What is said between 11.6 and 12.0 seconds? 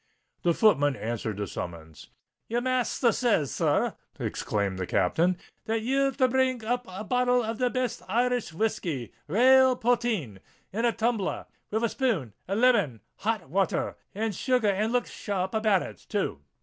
a